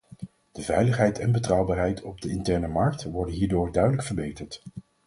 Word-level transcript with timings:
De 0.51 0.61
veiligheid 0.61 1.19
en 1.19 1.31
betrouwbaarheid 1.31 2.01
op 2.01 2.21
de 2.21 2.29
interne 2.29 2.67
markt 2.67 3.03
worden 3.03 3.35
hierdoor 3.35 3.71
duidelijk 3.71 4.03
verbeterd. 4.03 4.63